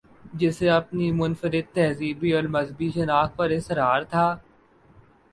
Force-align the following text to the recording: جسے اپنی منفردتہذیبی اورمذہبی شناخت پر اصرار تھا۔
جسے 0.33 0.69
اپنی 0.69 1.11
منفردتہذیبی 1.11 2.33
اورمذہبی 2.33 2.89
شناخت 2.91 3.35
پر 3.37 3.49
اصرار 3.49 4.01
تھا۔ 4.03 4.25